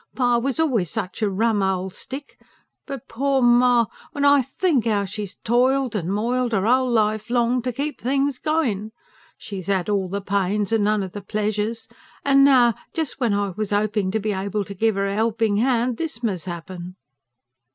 [0.15, 2.35] "Pa was always such a rum old stick.
[2.87, 3.85] But poor ma...
[4.13, 8.39] when I THINK how she's toiled and moiled 'er whole life long, to keep things
[8.39, 8.93] going.
[9.37, 11.87] She's 'ad all the pains and none of the pleasures;
[12.25, 15.57] and now, just when I was hoping to be able to give 'er a helping
[15.57, 16.95] hand, THIS must happen."